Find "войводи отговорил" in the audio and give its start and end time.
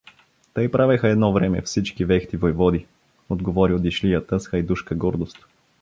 2.37-3.79